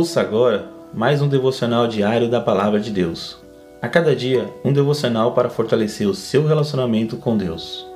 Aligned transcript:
Ouça 0.00 0.22
agora 0.22 0.66
mais 0.94 1.20
um 1.20 1.28
devocional 1.28 1.86
diário 1.86 2.26
da 2.26 2.40
Palavra 2.40 2.80
de 2.80 2.90
Deus. 2.90 3.36
A 3.82 3.86
cada 3.86 4.16
dia, 4.16 4.50
um 4.64 4.72
devocional 4.72 5.34
para 5.34 5.50
fortalecer 5.50 6.08
o 6.08 6.14
seu 6.14 6.46
relacionamento 6.46 7.18
com 7.18 7.36
Deus. 7.36 7.86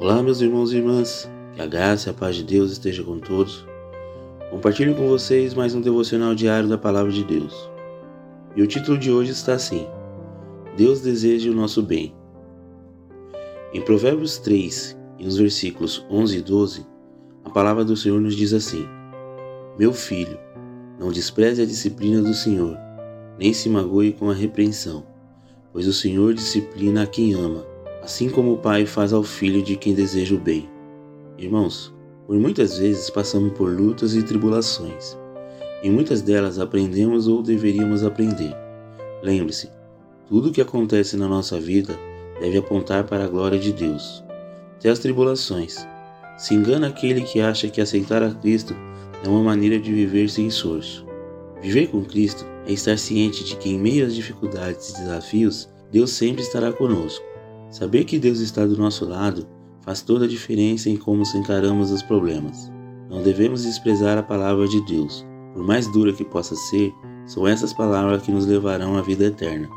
Olá, 0.00 0.22
meus 0.22 0.40
irmãos 0.40 0.72
e 0.72 0.78
irmãs, 0.78 1.30
que 1.54 1.60
a 1.60 1.66
graça 1.66 2.08
e 2.08 2.10
a 2.10 2.14
paz 2.14 2.36
de 2.36 2.42
Deus 2.42 2.72
esteja 2.72 3.04
com 3.04 3.18
todos. 3.18 3.66
Compartilho 4.50 4.94
com 4.94 5.06
vocês 5.06 5.52
mais 5.52 5.74
um 5.74 5.80
devocional 5.82 6.34
diário 6.34 6.70
da 6.70 6.78
Palavra 6.78 7.12
de 7.12 7.22
Deus. 7.22 7.68
E 8.56 8.62
o 8.62 8.66
título 8.66 8.96
de 8.96 9.12
hoje 9.12 9.32
está 9.32 9.52
assim: 9.52 9.86
Deus 10.74 11.02
deseja 11.02 11.50
o 11.50 11.54
nosso 11.54 11.82
bem. 11.82 12.14
Em 13.74 13.82
Provérbios 13.82 14.38
3, 14.38 15.01
e 15.18 15.24
nos 15.24 15.36
versículos 15.36 16.04
11 16.10 16.38
e 16.38 16.42
12, 16.42 16.86
a 17.44 17.50
palavra 17.50 17.84
do 17.84 17.96
Senhor 17.96 18.20
nos 18.20 18.34
diz 18.34 18.52
assim: 18.52 18.86
Meu 19.78 19.92
filho, 19.92 20.38
não 20.98 21.10
despreze 21.10 21.62
a 21.62 21.66
disciplina 21.66 22.22
do 22.22 22.34
Senhor, 22.34 22.76
nem 23.38 23.52
se 23.52 23.68
magoe 23.68 24.12
com 24.12 24.30
a 24.30 24.34
repreensão, 24.34 25.04
pois 25.72 25.86
o 25.86 25.92
Senhor 25.92 26.34
disciplina 26.34 27.02
a 27.02 27.06
quem 27.06 27.34
ama, 27.34 27.64
assim 28.02 28.28
como 28.28 28.52
o 28.52 28.58
pai 28.58 28.86
faz 28.86 29.12
ao 29.12 29.22
filho 29.22 29.62
de 29.62 29.76
quem 29.76 29.94
deseja 29.94 30.34
o 30.34 30.38
bem. 30.38 30.68
Irmãos, 31.38 31.92
por 32.26 32.36
muitas 32.36 32.78
vezes 32.78 33.10
passamos 33.10 33.52
por 33.52 33.70
lutas 33.70 34.14
e 34.14 34.22
tribulações. 34.22 35.18
Em 35.82 35.90
muitas 35.90 36.22
delas 36.22 36.58
aprendemos 36.58 37.26
ou 37.26 37.42
deveríamos 37.42 38.04
aprender. 38.04 38.54
Lembre-se, 39.22 39.68
tudo 40.28 40.48
o 40.48 40.52
que 40.52 40.60
acontece 40.60 41.16
na 41.16 41.26
nossa 41.26 41.58
vida 41.58 41.98
deve 42.40 42.58
apontar 42.58 43.04
para 43.04 43.24
a 43.24 43.28
glória 43.28 43.58
de 43.58 43.72
Deus 43.72 44.22
até 44.82 44.90
as 44.90 44.98
tribulações. 44.98 45.76
Se 46.36 46.54
engana 46.54 46.88
aquele 46.88 47.20
que 47.20 47.40
acha 47.40 47.68
que 47.68 47.80
aceitar 47.80 48.20
a 48.20 48.34
Cristo 48.34 48.74
é 49.24 49.28
uma 49.28 49.40
maneira 49.40 49.78
de 49.78 49.92
viver 49.92 50.28
sem 50.28 50.48
esforço. 50.48 51.06
Viver 51.62 51.86
com 51.86 52.04
Cristo 52.04 52.44
é 52.66 52.72
estar 52.72 52.98
ciente 52.98 53.44
de 53.44 53.54
que 53.54 53.70
em 53.70 53.78
meio 53.78 54.04
às 54.04 54.12
dificuldades 54.12 54.90
e 54.90 54.98
desafios, 54.98 55.68
Deus 55.92 56.10
sempre 56.10 56.42
estará 56.42 56.72
conosco. 56.72 57.24
Saber 57.70 58.02
que 58.02 58.18
Deus 58.18 58.40
está 58.40 58.66
do 58.66 58.76
nosso 58.76 59.04
lado 59.04 59.46
faz 59.82 60.02
toda 60.02 60.24
a 60.24 60.28
diferença 60.28 60.90
em 60.90 60.96
como 60.96 61.22
encaramos 61.36 61.92
os 61.92 62.02
problemas. 62.02 62.68
Não 63.08 63.22
devemos 63.22 63.62
desprezar 63.62 64.18
a 64.18 64.22
palavra 64.22 64.66
de 64.66 64.84
Deus. 64.84 65.24
Por 65.54 65.62
mais 65.62 65.86
dura 65.92 66.12
que 66.12 66.24
possa 66.24 66.56
ser, 66.56 66.92
são 67.24 67.46
essas 67.46 67.72
palavras 67.72 68.22
que 68.22 68.32
nos 68.32 68.46
levarão 68.46 68.96
à 68.96 69.02
vida 69.02 69.26
eterna. 69.26 69.68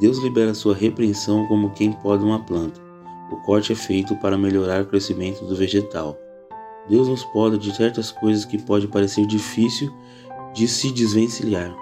Deus 0.00 0.18
libera 0.18 0.52
sua 0.52 0.74
repreensão 0.74 1.46
como 1.46 1.70
quem 1.70 1.92
poda 1.92 2.24
uma 2.24 2.44
planta. 2.44 2.87
O 3.30 3.36
corte 3.36 3.72
é 3.72 3.76
feito 3.76 4.16
para 4.16 4.38
melhorar 4.38 4.82
o 4.82 4.86
crescimento 4.86 5.44
do 5.44 5.54
vegetal. 5.54 6.18
Deus 6.88 7.08
nos 7.08 7.24
poda 7.24 7.58
de 7.58 7.74
certas 7.74 8.10
coisas 8.10 8.44
que 8.44 8.56
pode 8.56 8.88
parecer 8.88 9.26
difícil 9.26 9.92
de 10.54 10.66
se 10.66 10.90
desvencilhar. 10.90 11.74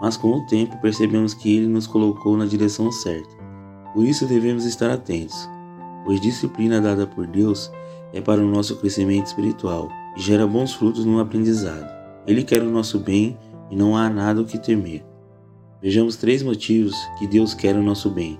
Mas 0.00 0.16
com 0.16 0.28
o 0.28 0.46
tempo 0.46 0.80
percebemos 0.80 1.34
que 1.34 1.56
Ele 1.56 1.66
nos 1.66 1.86
colocou 1.86 2.36
na 2.36 2.46
direção 2.46 2.90
certa. 2.90 3.36
Por 3.94 4.04
isso 4.04 4.26
devemos 4.26 4.64
estar 4.64 4.90
atentos, 4.90 5.48
pois 6.04 6.20
disciplina 6.20 6.80
dada 6.80 7.06
por 7.06 7.26
Deus 7.26 7.70
é 8.12 8.20
para 8.20 8.40
o 8.40 8.46
nosso 8.46 8.76
crescimento 8.76 9.26
espiritual 9.26 9.88
e 10.16 10.20
gera 10.20 10.46
bons 10.46 10.74
frutos 10.74 11.04
no 11.04 11.20
aprendizado. 11.20 11.88
Ele 12.26 12.42
quer 12.42 12.62
o 12.62 12.70
nosso 12.70 12.98
bem 12.98 13.38
e 13.70 13.76
não 13.76 13.96
há 13.96 14.08
nada 14.08 14.40
o 14.40 14.44
que 14.44 14.58
temer. 14.58 15.04
Vejamos 15.80 16.16
três 16.16 16.42
motivos 16.42 16.94
que 17.18 17.26
Deus 17.26 17.54
quer 17.54 17.76
o 17.76 17.82
nosso 17.82 18.10
bem. 18.10 18.38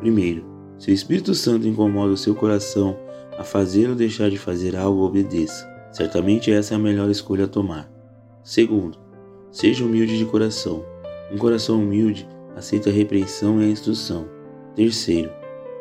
Primeiro, 0.00 0.55
se 0.78 0.90
o 0.90 0.94
Espírito 0.94 1.34
Santo 1.34 1.66
incomoda 1.66 2.12
o 2.12 2.16
seu 2.16 2.34
coração 2.34 2.96
a 3.38 3.44
fazer 3.44 3.88
ou 3.88 3.94
deixar 3.94 4.30
de 4.30 4.38
fazer 4.38 4.76
algo, 4.76 5.02
obedeça. 5.02 5.66
Certamente 5.92 6.50
essa 6.52 6.74
é 6.74 6.76
a 6.76 6.80
melhor 6.80 7.10
escolha 7.10 7.44
a 7.44 7.48
tomar. 7.48 7.90
Segundo, 8.44 8.98
seja 9.50 9.84
humilde 9.84 10.18
de 10.18 10.24
coração. 10.24 10.84
Um 11.32 11.38
coração 11.38 11.82
humilde 11.82 12.28
aceita 12.54 12.90
a 12.90 12.92
repreensão 12.92 13.60
e 13.60 13.64
a 13.64 13.68
instrução. 13.68 14.28
Terceiro, 14.74 15.30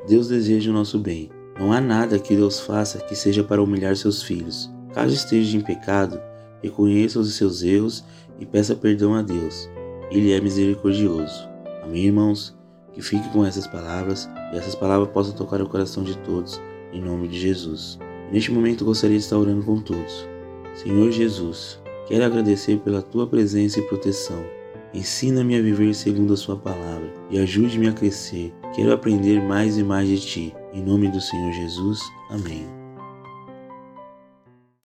Deus 0.08 0.28
deseja 0.30 0.72
o 0.72 0.74
nosso 0.74 0.98
bem. 0.98 1.30
Não 1.60 1.72
há 1.72 1.82
nada 1.82 2.20
que 2.20 2.36
Deus 2.36 2.60
faça 2.60 3.00
que 3.00 3.16
seja 3.16 3.44
para 3.44 3.62
humilhar 3.62 3.96
seus 3.96 4.24
filhos. 4.24 4.70
Caso 4.94 5.14
esteja 5.14 5.58
em 5.58 5.62
pecado, 5.62 6.20
reconheça 6.64 7.20
os 7.20 7.36
seus 7.36 7.64
erros 7.64 8.04
e 8.40 8.46
peça 8.46 8.76
perdão 8.76 9.14
a 9.14 9.22
Deus. 9.22 9.70
Ele 10.10 10.32
é 10.32 10.40
misericordioso. 10.40 11.48
Amém, 11.84 12.06
irmãos? 12.06 12.55
Que 12.96 13.02
fique 13.02 13.30
com 13.30 13.46
essas 13.46 13.68
palavras 13.68 14.30
e 14.54 14.58
essas 14.58 14.74
palavras 14.74 15.10
possam 15.10 15.36
tocar 15.36 15.62
o 15.62 15.68
coração 15.68 16.04
de 16.04 16.18
todos, 16.20 16.62
em 16.94 17.02
nome 17.02 17.28
de 17.28 17.38
Jesus. 17.38 18.00
neste 18.32 18.52
momento 18.52 18.86
gostaria 18.86 19.18
de 19.18 19.24
estar 19.24 19.38
orando 19.38 19.64
com 19.64 19.80
todos. 19.80 20.28
Senhor 20.74 21.12
Jesus, 21.12 21.80
quero 22.08 22.26
agradecer 22.26 22.78
pela 22.80 23.02
tua 23.02 23.28
presença 23.28 23.80
e 23.80 23.84
proteção. 23.84 24.44
Ensina-me 24.94 25.58
a 25.58 25.62
viver 25.62 25.94
segundo 25.94 26.34
a 26.34 26.38
sua 26.38 26.56
palavra 26.56 27.14
e 27.30 27.38
ajude-me 27.38 27.90
a 27.90 27.94
crescer. 27.94 28.54
Quero 28.74 28.94
aprender 28.94 29.42
mais 29.42 29.78
e 29.78 29.84
mais 29.84 30.08
de 30.08 30.20
ti. 30.20 30.56
Em 30.74 30.82
nome 30.82 31.10
do 31.10 31.20
Senhor 31.20 31.52
Jesus. 31.52 32.00
Amém. 32.30 32.85